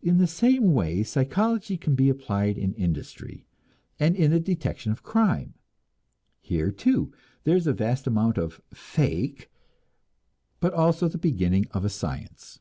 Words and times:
In 0.00 0.18
the 0.18 0.28
same 0.28 0.72
way 0.74 1.02
psychology 1.02 1.76
can 1.76 1.96
be 1.96 2.08
applied 2.08 2.56
in 2.56 2.72
industry, 2.74 3.48
and 3.98 4.14
in 4.14 4.30
the 4.30 4.38
detection 4.38 4.92
of 4.92 5.02
crime. 5.02 5.54
Here, 6.40 6.70
too, 6.70 7.10
there 7.42 7.56
is 7.56 7.66
a 7.66 7.72
vast 7.72 8.06
amount 8.06 8.38
of 8.38 8.60
"fake," 8.72 9.50
but 10.60 10.72
also 10.72 11.08
the 11.08 11.18
beginning 11.18 11.66
of 11.72 11.84
a 11.84 11.88
science. 11.88 12.60